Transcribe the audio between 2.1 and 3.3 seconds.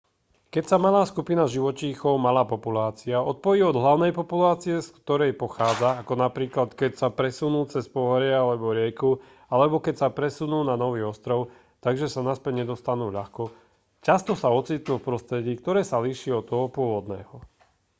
malá populácia